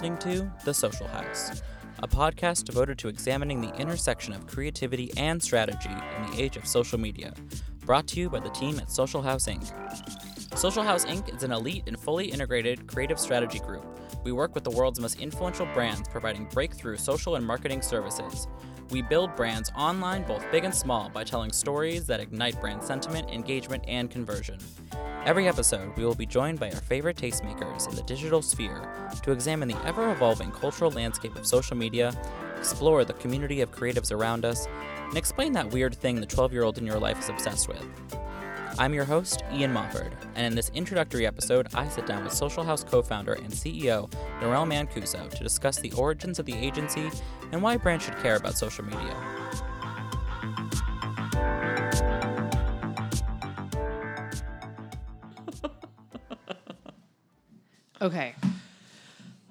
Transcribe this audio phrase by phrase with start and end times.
[0.00, 1.60] listening to The Social House,
[1.98, 6.66] a podcast devoted to examining the intersection of creativity and strategy in the age of
[6.66, 7.34] social media.
[7.84, 9.62] Brought to you by the team at Social House Inc.
[10.56, 11.36] Social House Inc.
[11.36, 13.84] is an elite and fully integrated creative strategy group.
[14.24, 18.48] We work with the world's most influential brands providing breakthrough social and marketing services.
[18.90, 23.30] We build brands online, both big and small, by telling stories that ignite brand sentiment,
[23.30, 24.58] engagement, and conversion.
[25.24, 28.88] Every episode, we will be joined by our favorite tastemakers in the digital sphere
[29.22, 32.12] to examine the ever evolving cultural landscape of social media,
[32.58, 34.66] explore the community of creatives around us,
[35.08, 37.86] and explain that weird thing the 12 year old in your life is obsessed with.
[38.78, 42.64] I'm your host, Ian Mofford, and in this introductory episode, I sit down with Social
[42.64, 47.10] House co founder and CEO Norel Mancuso to discuss the origins of the agency
[47.52, 49.16] and why brands should care about social media.
[58.02, 58.34] Okay.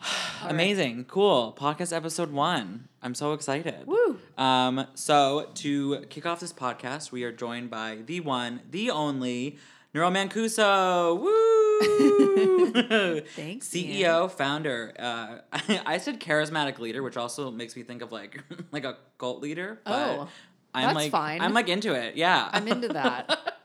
[0.47, 1.05] Amazing.
[1.05, 1.55] Cool.
[1.55, 2.87] Podcast episode one.
[3.03, 3.85] I'm so excited.
[3.85, 3.98] Woo.
[4.39, 9.57] Um, so to kick off this podcast, we are joined by the one, the only,
[9.93, 11.19] Norel Mancuso.
[11.19, 13.21] Woo!
[13.35, 14.93] Thanks, CEO, founder.
[14.97, 15.39] Uh,
[15.85, 19.79] I said charismatic leader, which also makes me think of like like a cult leader.
[19.83, 20.29] But Oh,
[20.73, 21.41] I'm that's like fine.
[21.41, 22.15] I'm like into it.
[22.15, 22.47] Yeah.
[22.51, 23.57] I'm into that.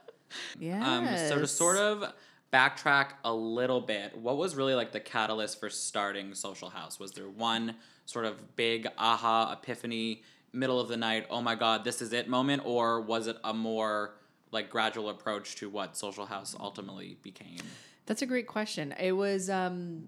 [0.59, 0.85] Yeah.
[0.85, 2.13] Um, so to sort of
[2.51, 6.99] backtrack a little bit, what was really like the catalyst for starting Social House?
[6.99, 10.23] Was there one sort of big aha epiphany,
[10.55, 13.53] middle of the night, oh my god, this is it moment, or was it a
[13.53, 14.15] more
[14.51, 17.59] like gradual approach to what Social House ultimately became?
[18.05, 18.93] That's a great question.
[18.99, 20.07] It was um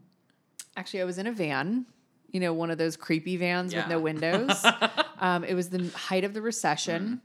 [0.75, 1.85] actually I was in a van,
[2.31, 4.65] you know, one of those creepy vans with no windows.
[5.19, 7.21] um, it was the height of the recession,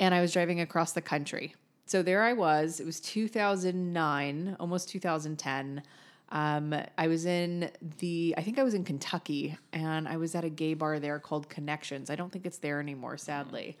[0.00, 1.54] and I was driving across the country.
[1.86, 2.80] So there I was.
[2.80, 5.82] It was 2009, almost 2010.
[6.30, 10.44] Um, I was in the, I think I was in Kentucky, and I was at
[10.44, 12.10] a gay bar there called Connections.
[12.10, 13.76] I don't think it's there anymore, sadly.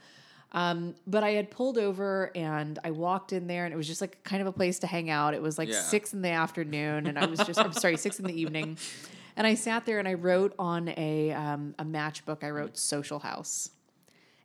[0.52, 4.00] Um, but I had pulled over and I walked in there and it was just
[4.00, 5.34] like kind of a place to hang out.
[5.34, 5.80] It was like Yeah.
[5.82, 8.78] six in the afternoon and I was just, I'm sorry, six in the evening.
[9.36, 13.18] And I sat there and I wrote on a, um, a matchbook, I wrote Social
[13.18, 13.70] House.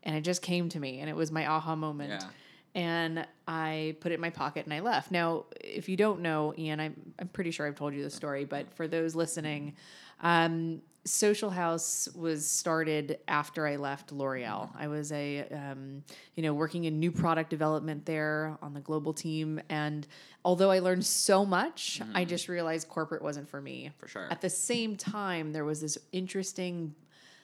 [0.04, 2.10] And it just came to me and it was my aha moment.
[2.10, 2.28] Yeah.
[2.74, 5.12] And I put it in my pocket and I left.
[5.12, 8.46] Now, if you don't know, Ian, I'm, I'm pretty sure I've told you the story,
[8.46, 9.76] but for those listening,
[10.22, 14.70] um, Social House was started after I left L'Oreal.
[14.78, 16.04] I was a, um,
[16.36, 19.60] you know, working in new product development there on the global team.
[19.70, 20.06] And
[20.46, 23.92] although I learned so much, I just realized corporate wasn't for me.
[23.98, 24.28] For sure.
[24.30, 26.94] At the same time, there was this interesting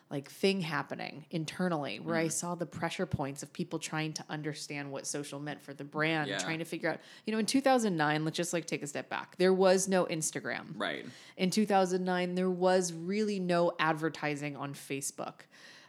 [0.10, 2.26] like thing happening internally where Mm.
[2.26, 5.84] I saw the pressure points of people trying to understand what social meant for the
[5.84, 6.38] brand, Yeah.
[6.38, 9.36] trying to figure out, you know, in 2009, let's just like take a step back.
[9.38, 10.68] There was no Instagram.
[10.76, 11.06] Right.
[11.36, 15.42] In 2009, there was really no advertising on Facebook.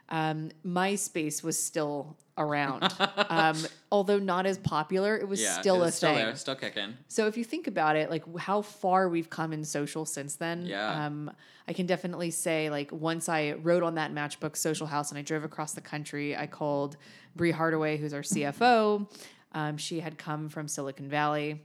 [0.09, 2.91] Um, MySpace was still around,
[3.29, 3.57] um,
[3.91, 5.15] although not as popular.
[5.17, 5.59] It was Yeah.
[5.59, 6.25] still it's a still thing.
[6.25, 6.97] there, still kicking.
[7.07, 10.65] So if you think about it, like how far we've come in social since then,
[10.65, 11.05] Yeah.
[11.05, 11.31] um,
[11.67, 15.21] I can definitely say like once I wrote on that matchbook Social House and I
[15.21, 16.97] drove across the country, I called
[17.35, 19.07] Bree Hardaway, who's our CFO.
[19.51, 21.61] Um, she had come from Silicon Valley,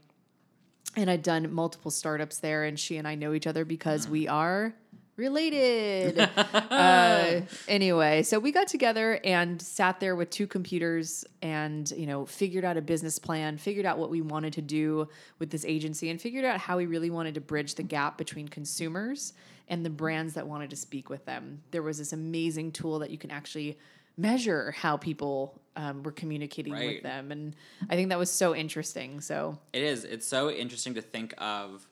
[0.96, 4.28] and I'd done multiple startups there, and she and I know each other because we
[4.28, 4.74] are
[5.16, 6.18] related.
[6.44, 12.26] uh, anyway, so we got together and sat there with two computers and, you know,
[12.26, 15.08] figured out a business plan, figured out what we wanted to do
[15.38, 18.48] with this agency, and figured out how we really wanted to bridge the gap between
[18.48, 19.32] consumers
[19.68, 21.62] and the brands that wanted to speak with them.
[21.70, 23.78] There was this amazing tool that you can actually
[24.16, 26.94] measure how people um, were communicating Right.
[26.94, 27.32] with them.
[27.32, 27.56] And
[27.88, 29.20] I think that was so interesting.
[29.20, 30.04] So, It is.
[30.04, 31.86] It's so interesting to think of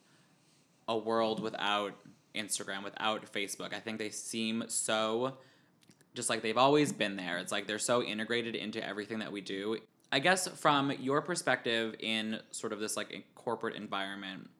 [0.88, 1.94] a world without
[2.34, 3.75] Instagram, without Facebook.
[3.75, 5.38] I think they seem so
[6.15, 7.38] just like they've always been there.
[7.38, 9.78] It's like they're so integrated into everything that we do.
[10.10, 14.50] I guess from your perspective in sort of this like corporate environment,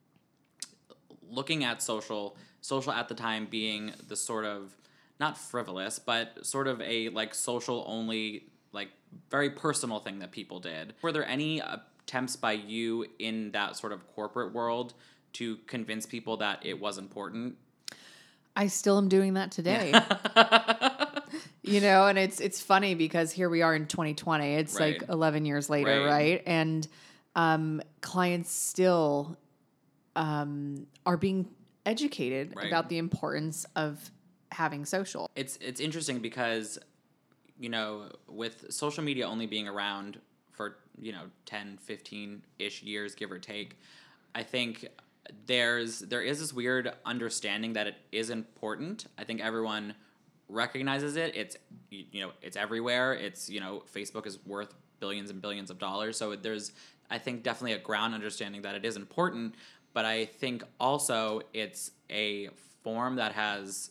[1.29, 4.75] looking at social, social at the time being the sort of
[5.21, 8.89] not frivolous, but sort of a like social only, like
[9.31, 10.95] very personal thing that people did.
[11.03, 14.95] Were there any attempts by you in that sort of corporate world
[15.35, 17.57] to convince people that it was important?
[18.55, 19.95] I still am doing that today.
[21.63, 24.55] you know, and it's it's funny because here we are in 2020.
[24.55, 26.07] It's like 11 years later, Right.
[26.07, 26.43] right?
[26.47, 26.87] And
[27.35, 29.39] um, clients still
[30.17, 31.49] um, are being
[31.87, 32.67] educated Right.
[32.67, 34.11] about the importance of
[34.51, 35.31] having social.
[35.35, 36.79] it's it's interesting because
[37.59, 40.21] you know with social media only being around
[40.53, 43.79] for you know 10 15 ish years give or take
[44.35, 44.87] i think
[45.47, 49.07] there's there is this weird understanding that it is important.
[49.19, 49.95] I think everyone
[50.49, 51.37] recognizes it.
[51.37, 51.57] It's
[51.91, 53.15] you know it's everywhere.
[53.15, 56.17] It's you know Facebook is worth billions and billions of dollars.
[56.17, 56.73] So there's
[57.11, 59.55] I think definitely a ground understanding that it is important.
[59.93, 62.49] But I think also it's a
[62.83, 63.91] form that has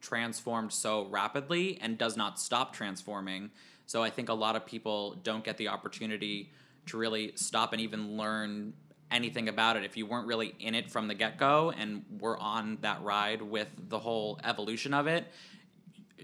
[0.00, 3.50] transformed so rapidly and does not stop transforming.
[3.86, 6.50] So I think a lot of people don't get the opportunity
[6.86, 8.74] to really stop and even learn
[9.14, 12.76] anything about it if you weren't really in it from the get-go and were on
[12.82, 15.24] that ride with the whole evolution of it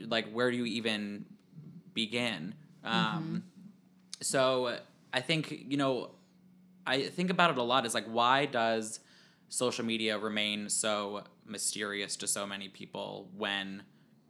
[0.07, 1.25] like where do you even
[1.95, 2.55] begin?
[2.85, 3.45] Um,
[4.23, 4.79] so
[5.13, 6.11] i think you know
[6.87, 9.01] i think about it a lot is like why does
[9.49, 13.83] social media remain so mysterious to so many people when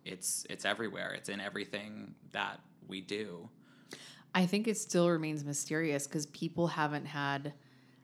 [0.05, 3.49] it's it's everywhere it's in everything that we do?
[4.35, 7.53] I think it still remains mysterious because people haven't had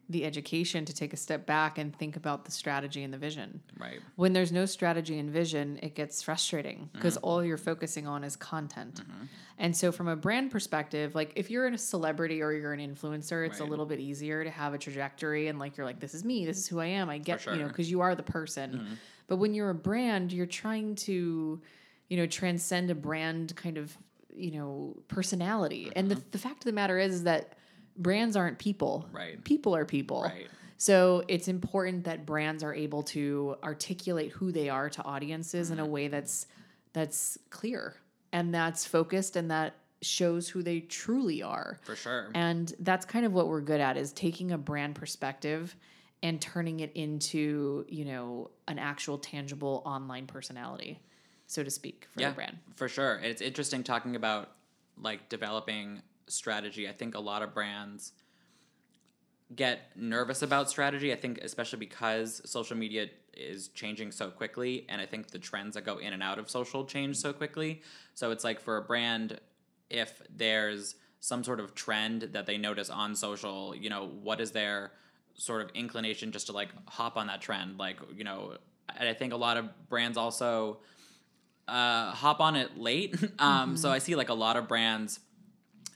[0.08, 3.60] the education to take a step back and think about the strategy and the vision.
[3.78, 7.24] right When there's no strategy and vision, it gets frustrating because mm-hmm.
[7.24, 9.00] all you're focusing on is content.
[9.00, 9.24] Mm-hmm.
[9.58, 13.46] And so, from a brand perspective, like if you're a celebrity or you're an influencer,
[13.46, 16.24] it's a little bit easier to have a trajectory and like you're like, this is
[16.24, 17.10] me, this is who I am.
[17.10, 18.72] I get, you know, because you are the person.
[18.72, 18.94] Mm-hmm.
[19.26, 21.60] But when you're a brand, you're trying to,
[22.08, 23.96] you know, transcend a brand kind of,
[24.34, 25.90] you know, personality.
[25.96, 27.56] And the, the fact of the matter is, is that
[27.96, 29.08] brands aren't people.
[29.12, 29.42] Right.
[29.44, 30.22] People are people.
[30.22, 30.48] right
[30.78, 35.78] So it's important that brands are able to articulate who they are to audiences Mm-hmm.
[35.80, 36.46] in a way that's
[36.92, 37.94] that's clear
[38.32, 41.78] and that's focused and that shows who they truly are.
[41.82, 45.74] for sure And that's kind of what we're good at is taking a brand perspective
[46.22, 51.00] and turning it into, you know, an actual tangible online personality,
[51.46, 52.58] so to speak, for yeah, the brand.
[52.74, 53.20] For sure.
[53.22, 54.50] It's interesting talking about
[55.00, 56.88] like developing strategy.
[56.88, 58.12] I think a lot of brands
[59.54, 61.12] get nervous about strategy.
[61.12, 65.74] I think especially because social media is changing so quickly and I think the trends
[65.74, 67.82] that go in and out of social change so quickly.
[68.14, 69.38] So it's like for a brand
[69.90, 74.52] if there's some sort of trend that they notice on social, you know, what is
[74.52, 74.92] their
[75.34, 77.78] sort of inclination just to like hop on that trend?
[77.78, 78.56] Like, you know,
[78.96, 80.78] and I think a lot of brands also
[81.68, 83.16] uh, hop on it late.
[83.38, 85.20] um, So I see like a lot of brands,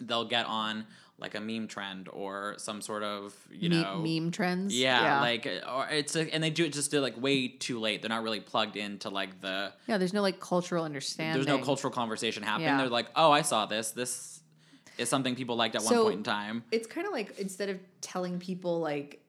[0.01, 0.87] they'll get on
[1.19, 4.75] like a meme trend or some sort of you Me- know meme trends.
[4.75, 8.01] Yeah, like or it's a, and they do it just like way too late.
[8.03, 11.35] They're not really plugged into like the yeah, there's no like cultural understanding.
[11.35, 12.69] there's no cultural conversation happening.
[12.69, 12.79] Yeah.
[12.79, 13.91] They're like, oh, I saw this.
[13.91, 14.41] This
[14.97, 16.65] is something people liked at one point in time.
[16.71, 19.21] it's kind of like instead of telling people like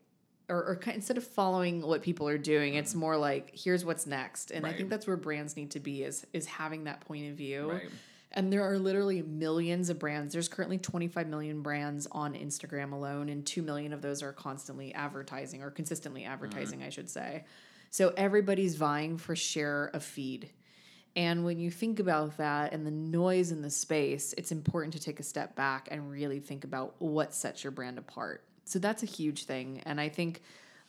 [0.50, 4.06] or, or ki- instead of following what people are doing it's more like here's what's
[4.06, 4.78] next and i Mm-hmm.
[4.80, 7.90] Think that's where brands need to be is is having that point of view Right.
[8.34, 13.30] And there are literally millions of brands there's currently 25 million brands on instagram alone
[13.30, 16.88] and 2 million of those are constantly advertising or consistently advertising mm-hmm.
[16.88, 17.44] i should say
[17.90, 20.50] so everybody's vying for share of feed
[21.16, 25.00] and when you think about that and the noise in the space, it's important to
[25.00, 28.46] take a step back and really think about what sets your brand apart.
[28.64, 29.82] So that's a huge thing.
[29.86, 30.42] And I think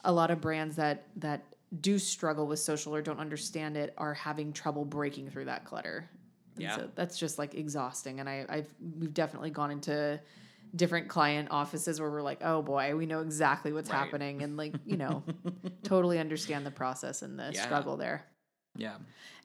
[0.04, 1.44] a lot of brands that that
[1.80, 6.08] do struggle with social or don't understand it are having trouble breaking through that clutter.
[6.56, 6.76] And Yeah.
[6.76, 8.20] So that's just like exhausting.
[8.20, 8.68] And I, I've
[8.98, 10.20] we've definitely gone into
[10.74, 13.98] different client offices where we're like, oh boy, we know exactly what's Right.
[13.98, 15.22] happening and like, you know,
[15.84, 17.62] totally understand the process and the Yeah.
[17.64, 18.24] struggle there.
[18.76, 18.96] Yeah.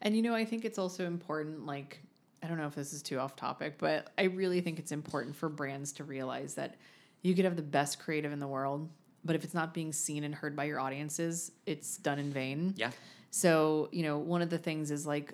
[0.01, 2.01] And you know, I think it's also important, like,
[2.41, 5.35] I don't know if this is too off topic, but I really think it's important
[5.35, 6.75] for brands to realize that
[7.23, 8.89] you could have the best creative in the world,
[9.25, 12.73] but if it's not being seen and heard by your audiences, it's done in vain.
[12.77, 12.91] Yeah.
[13.31, 15.33] So, you know, one of the things is like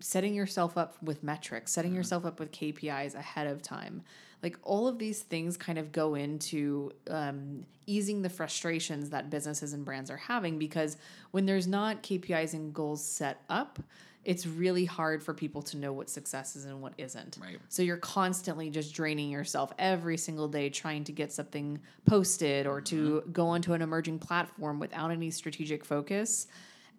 [0.00, 4.02] setting yourself up with metrics, setting yourself up with KPIs ahead of time.
[4.42, 9.72] Like all of these things kind of go into um, easing the frustrations that businesses
[9.72, 10.96] and brands are having because
[11.30, 13.78] when there's not KPIs and goals set up,
[14.26, 17.38] it's really hard for people to know what success is and what isn't.
[17.40, 17.58] Right.
[17.68, 22.80] So you're constantly just draining yourself every single day trying to get something posted or
[22.82, 26.48] to go onto an emerging platform without any strategic focus.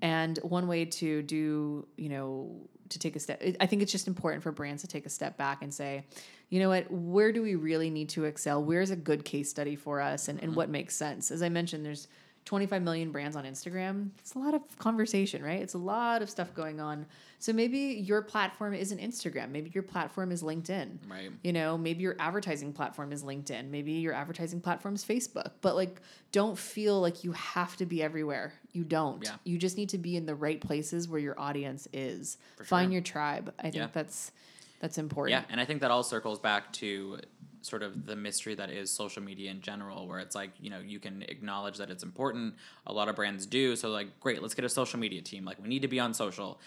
[0.02, 4.08] And one way to do, you know, to take a step, I think it's just
[4.08, 6.06] important for brands to take a step back and say,
[6.50, 8.64] you know what, where do we really need to excel?
[8.64, 10.58] Where's a good case study for us and, and mm-hmm.
[10.58, 11.32] what makes sense?
[11.32, 12.08] As I mentioned, there's
[12.48, 14.10] 25 million brands on Instagram.
[14.20, 15.62] It's a lot of conversation, right?
[15.62, 17.06] It's a lot of stuff going on.
[17.40, 19.52] So maybe your platform isn't Instagram.
[19.52, 20.98] Maybe your platform is LinkedIn.
[21.10, 21.30] Right.
[21.44, 23.70] You know, maybe your advertising platform is LinkedIn.
[23.70, 25.52] Maybe your advertising platform is Facebook.
[25.60, 26.02] But like,
[26.32, 28.54] don't feel like you have to be everywhere.
[28.72, 29.26] You don't.
[29.26, 29.36] Yeah.
[29.44, 32.38] You just need to be in the right places where your audience is.
[32.64, 32.94] Find sure.
[32.94, 33.54] your tribe.
[33.60, 33.88] I think Yeah.
[33.92, 34.32] that's
[34.80, 35.32] that's important.
[35.32, 37.20] Yeah, and I think that all circles back to
[37.68, 40.80] sort of the mystery that is social media in general where it's like you know
[40.80, 42.56] you can acknowledge that it's important.
[42.86, 43.76] A lot of brands do.
[43.76, 45.46] So like great let's get a social media team.
[45.46, 46.60] Like we need to be on social.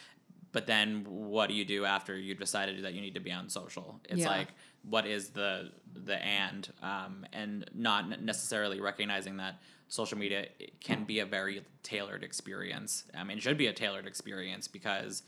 [0.52, 3.49] But then what do you do after you decided that you need to be on
[3.49, 4.00] social?
[4.09, 4.28] It's Yeah.
[4.28, 4.49] like
[4.83, 10.47] what is the the and um, and not necessarily recognizing that social media
[10.80, 13.04] can be a very tailored experience.
[13.16, 15.23] I mean it should be a tailored experience because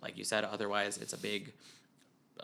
[0.00, 1.52] like you said otherwise it's a big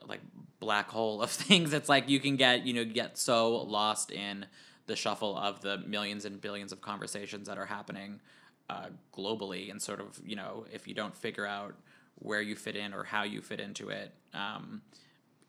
[0.07, 0.21] like
[0.61, 1.73] black hole of things.
[1.73, 4.47] It's like you can get you know get so lost in
[4.87, 8.21] the shuffle of the millions and billions of conversations that are happening
[8.69, 11.75] uh, globally and sort of you know if you don't figure out
[12.17, 14.83] where you fit in or how you fit into it um,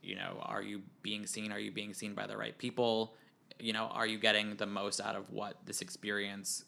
[0.02, 1.52] you know are you being seen?
[1.52, 3.16] Are you being seen by the right people?
[3.60, 6.64] You know are you getting the most out of what this experience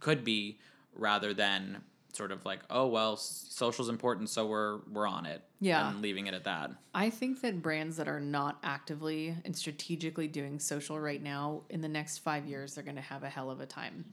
[0.00, 0.58] could be
[0.96, 1.82] rather than
[2.16, 5.90] sort of like oh well s- social's important so we're we're on it Yeah.
[5.90, 10.28] and leaving it at that I think that brands that are not actively and strategically
[10.28, 13.50] doing social right now, in the next five years, they're going to have a hell
[13.50, 14.04] of a time.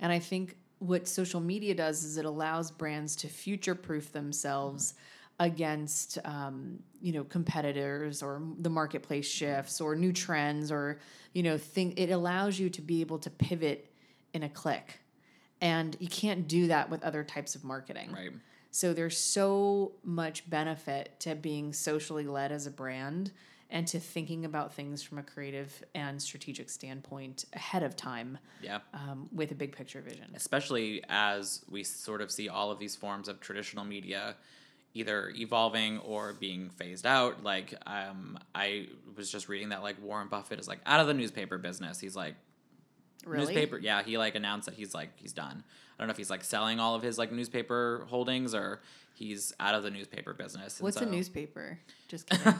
[0.00, 4.94] And I think what social media does is it allows brands to future proof themselves
[5.38, 10.98] against, um, you know, competitors or the marketplace shifts or new trends or,
[11.34, 13.90] you know, think it allows you to be able to pivot
[14.32, 15.00] in a click.
[15.60, 18.12] And you can't do that with other types of marketing.
[18.12, 18.32] right
[18.70, 23.32] So there's so much benefit to being socially led as a brand
[23.72, 28.80] and to thinking about things from a creative and strategic standpoint ahead of time yeah
[28.92, 30.26] um, with a big picture vision.
[30.34, 34.34] especially as we sort of see all of these forms of traditional media
[34.92, 38.86] either evolving or being phased out like um, i
[39.16, 42.16] was just reading that like warren buffett is like out of the newspaper business he's
[42.16, 42.34] like
[43.26, 43.46] Really?
[43.46, 46.30] newspaper yeah he like announced that he's like he's done i don't know if he's
[46.30, 48.80] like selling all of his like newspaper holdings or
[49.20, 51.78] he's out of the newspaper business and What's a newspaper?
[52.08, 52.54] Just kidding.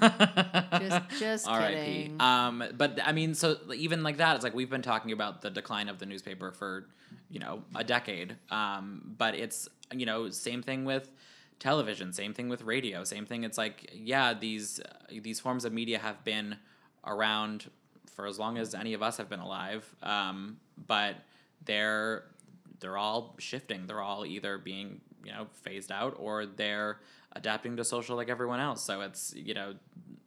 [0.79, 1.75] just just R.I.P.
[1.75, 2.21] kidding.
[2.21, 5.51] Um, but I mean, so even like that, it's like we've been talking about the
[5.51, 6.87] decline of the newspaper for,
[7.31, 8.37] you know, a decade.
[8.51, 11.11] Um, but it's you know same thing with
[11.59, 13.43] television, same thing with radio, same thing.
[13.43, 16.57] It's like yeah, these uh, these forms of media have been
[17.07, 17.71] around
[18.21, 19.89] for as long as any of us have been alive.
[20.03, 21.17] Um, but
[21.65, 22.25] they're
[22.81, 23.87] they're all shifting.
[23.87, 27.01] They're all either being you know phased out or they're
[27.33, 28.83] adapting to social like everyone else.
[28.83, 29.75] So it's you know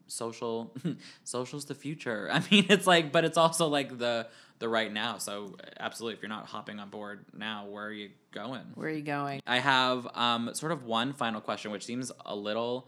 [0.07, 0.75] social
[1.23, 2.29] social's the future.
[2.33, 5.19] I mean it's like but it's also like the the right now.
[5.19, 8.63] So absolutely if you're not hopping on board now, where are you going?
[8.73, 9.39] Where are you going?
[9.45, 12.87] I have um, sort of one final question, which seems a little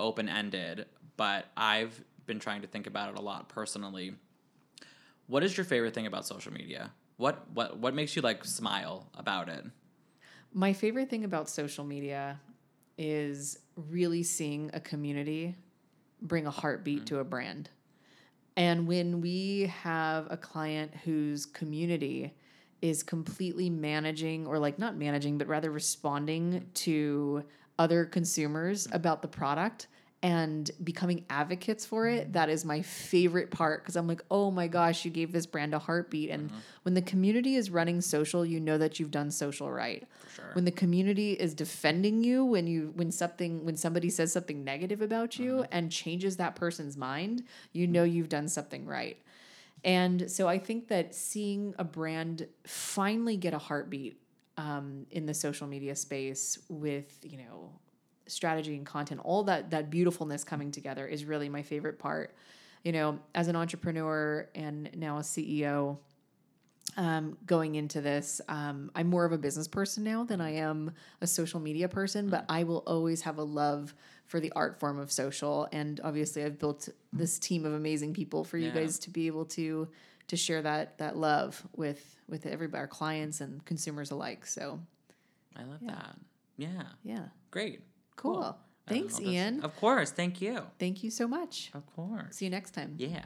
[0.00, 0.86] open ended,
[1.18, 4.14] but I've been trying to think about it a lot personally.
[5.26, 6.92] What is your favorite thing about social media?
[7.16, 9.64] What what what makes you like smile about it?
[10.52, 12.40] My favorite thing about social media
[12.98, 15.54] is really seeing a community
[16.22, 17.06] bring a heartbeat mm.
[17.06, 17.70] to a brand.
[18.56, 22.34] And when we have a client whose community
[22.80, 27.44] is completely managing or like not managing but rather responding to
[27.78, 28.94] other consumers mm.
[28.94, 29.88] about the product
[30.22, 32.32] and becoming advocates for it mm-hmm.
[32.32, 35.74] that is my favorite part because i'm like oh my gosh you gave this brand
[35.74, 36.30] a heartbeat.
[36.30, 36.58] And mm-hmm.
[36.82, 40.06] when the community is running social you know that you've done social right.
[40.34, 40.50] Sure.
[40.52, 45.00] when the community is defending you when you when something when somebody says something negative
[45.00, 45.72] about you mm-hmm.
[45.72, 49.18] and changes that person's mind you know you've done something right.
[49.84, 54.20] And so i think that seeing a brand finally get a heartbeat
[54.58, 57.72] um, in the social media space with you know
[58.26, 62.34] strategy and content all that that beautifulness coming together is really my favorite part
[62.84, 65.96] you know as an entrepreneur and now a ceo
[66.96, 70.92] um, going into this, um, I'm more of a business person now than I am
[71.20, 73.92] a social media person, but I will always have a love
[74.24, 75.68] for the art form of social.
[75.72, 78.74] And obviously, I've built this team of amazing people for you Yeah.
[78.80, 79.88] guys to be able to
[80.28, 84.46] to share that that love with with everybody, our clients and consumers alike.
[84.46, 84.80] So
[85.54, 86.16] I love that.
[86.56, 86.82] Yeah.
[87.02, 87.82] yeah, Great.
[88.16, 88.56] Cool.
[88.86, 89.62] Thanks, I'll Ian.
[89.62, 90.10] Of course.
[90.10, 90.60] Thank you.
[90.78, 91.70] Thank you so much.
[91.74, 92.36] Of course.
[92.36, 92.94] See you next time.
[92.96, 93.22] Yeah.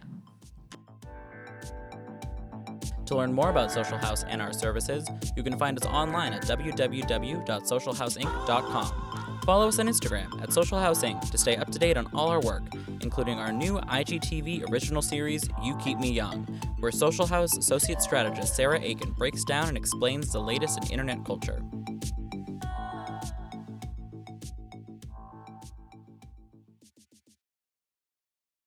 [3.07, 5.05] To learn more about Social House and our services,
[5.37, 9.41] you can find us online at www.socialhouseinc.com.
[9.45, 11.29] Follow us on Instagram at Social House Inc.
[11.31, 12.63] to stay up to date on all our work,
[13.01, 16.47] including our new IGTV original series, You Keep Me Young,
[16.79, 21.25] where Social House Associate Strategist Sarah Aiken breaks down and explains the latest in internet
[21.25, 21.61] culture.